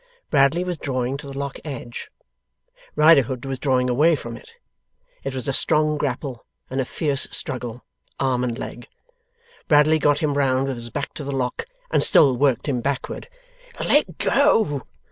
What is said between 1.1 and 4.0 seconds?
to the Lock edge. Riderhood was drawing